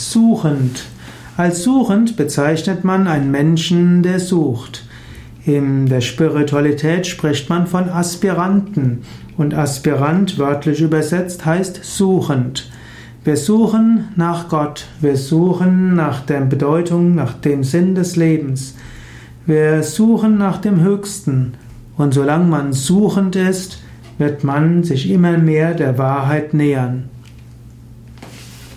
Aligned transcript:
Suchend. 0.00 0.84
Als 1.36 1.62
suchend 1.62 2.16
bezeichnet 2.16 2.84
man 2.84 3.06
einen 3.06 3.30
Menschen, 3.30 4.02
der 4.02 4.18
sucht. 4.18 4.86
In 5.44 5.86
der 5.86 6.00
Spiritualität 6.00 7.06
spricht 7.06 7.50
man 7.50 7.66
von 7.66 7.90
Aspiranten 7.90 9.02
und 9.36 9.52
Aspirant 9.52 10.38
wörtlich 10.38 10.80
übersetzt 10.80 11.44
heißt 11.44 11.84
suchend. 11.84 12.70
Wir 13.24 13.36
suchen 13.36 14.08
nach 14.16 14.48
Gott, 14.48 14.86
wir 15.02 15.18
suchen 15.18 15.94
nach 15.96 16.20
der 16.20 16.40
Bedeutung, 16.40 17.14
nach 17.14 17.34
dem 17.34 17.62
Sinn 17.62 17.94
des 17.94 18.16
Lebens. 18.16 18.76
Wir 19.44 19.82
suchen 19.82 20.38
nach 20.38 20.56
dem 20.56 20.80
Höchsten 20.80 21.52
und 21.98 22.14
solange 22.14 22.46
man 22.46 22.72
suchend 22.72 23.36
ist, 23.36 23.82
wird 24.16 24.44
man 24.44 24.82
sich 24.82 25.10
immer 25.10 25.36
mehr 25.36 25.74
der 25.74 25.98
Wahrheit 25.98 26.54
nähern. 26.54 27.10